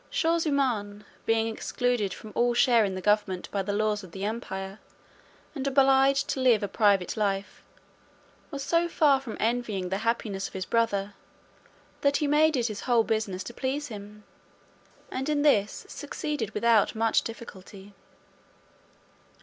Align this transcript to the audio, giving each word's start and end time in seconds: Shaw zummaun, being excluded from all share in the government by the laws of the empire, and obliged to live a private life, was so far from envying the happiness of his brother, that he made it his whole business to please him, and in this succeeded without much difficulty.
Shaw 0.09 0.39
zummaun, 0.39 1.03
being 1.27 1.47
excluded 1.47 2.11
from 2.11 2.31
all 2.33 2.55
share 2.55 2.85
in 2.85 2.95
the 2.95 3.01
government 3.03 3.47
by 3.51 3.61
the 3.61 3.71
laws 3.71 4.03
of 4.03 4.13
the 4.13 4.25
empire, 4.25 4.79
and 5.53 5.67
obliged 5.67 6.27
to 6.29 6.39
live 6.39 6.63
a 6.63 6.67
private 6.67 7.15
life, 7.15 7.61
was 8.49 8.63
so 8.63 8.87
far 8.89 9.21
from 9.21 9.37
envying 9.39 9.89
the 9.89 9.99
happiness 9.99 10.47
of 10.47 10.55
his 10.55 10.65
brother, 10.65 11.13
that 12.01 12.17
he 12.17 12.25
made 12.25 12.57
it 12.57 12.65
his 12.65 12.81
whole 12.81 13.03
business 13.03 13.43
to 13.43 13.53
please 13.53 13.89
him, 13.89 14.23
and 15.11 15.29
in 15.29 15.43
this 15.43 15.85
succeeded 15.87 16.49
without 16.55 16.95
much 16.95 17.21
difficulty. 17.21 17.93